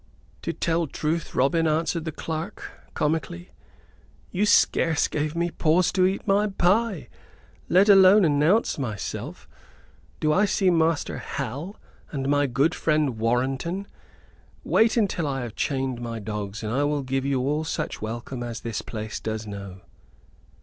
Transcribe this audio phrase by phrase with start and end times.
[0.41, 3.51] "To tell truth, Robin," answered the clerk, comically,
[4.31, 7.07] "you scarce gave me pause to eat my pie,
[7.69, 9.47] let alone announce myself.
[10.19, 11.75] Do I see Master Hal,
[12.11, 13.85] and my good friend Warrenton?
[14.63, 18.41] Wait until I have chained my dogs, and I will give you all such welcome
[18.41, 19.81] as this place does know."